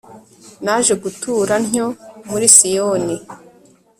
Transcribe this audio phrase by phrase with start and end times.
[0.63, 1.87] naje gutura ntyo
[2.29, 3.15] muri siyoni